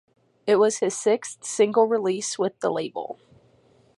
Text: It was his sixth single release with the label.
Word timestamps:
It 0.47 0.55
was 0.55 0.79
his 0.79 0.97
sixth 0.97 1.45
single 1.45 1.85
release 1.85 2.39
with 2.39 2.59
the 2.59 2.71
label. 2.71 3.19